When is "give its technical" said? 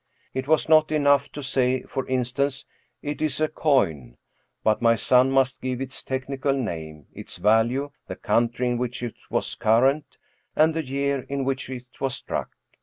5.61-6.53